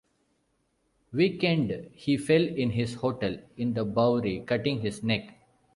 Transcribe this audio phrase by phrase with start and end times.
[1.13, 5.35] Weakened, he fell in his hotel in the Bowery, cutting his neck.